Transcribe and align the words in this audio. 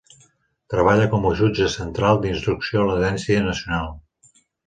Treballa 0.73 1.03
com 1.11 1.27
a 1.29 1.33
jutge 1.41 1.67
central 1.73 2.21
d'instrucció 2.23 2.81
a 2.81 2.87
l'Audiència 2.89 3.45
Nacional. 3.51 3.93